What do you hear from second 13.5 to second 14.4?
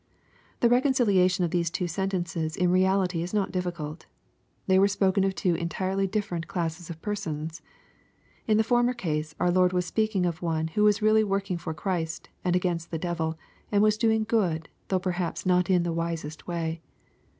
and was doing